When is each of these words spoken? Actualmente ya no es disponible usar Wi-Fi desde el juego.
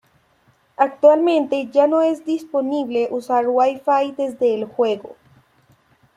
Actualmente 0.77 1.67
ya 1.71 1.85
no 1.85 2.01
es 2.01 2.25
disponible 2.25 3.07
usar 3.11 3.45
Wi-Fi 3.47 4.15
desde 4.17 4.55
el 4.55 4.65
juego. 4.65 5.15